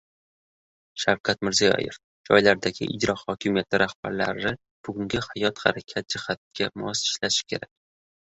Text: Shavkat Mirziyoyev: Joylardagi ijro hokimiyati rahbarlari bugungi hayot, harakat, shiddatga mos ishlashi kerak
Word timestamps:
Shavkat 1.01 1.43
Mirziyoyev: 1.47 1.99
Joylardagi 2.29 2.87
ijro 2.93 3.15
hokimiyati 3.19 3.81
rahbarlari 3.83 4.55
bugungi 4.89 5.21
hayot, 5.27 5.63
harakat, 5.65 6.07
shiddatga 6.17 6.71
mos 6.85 7.05
ishlashi 7.11 7.47
kerak 7.55 7.73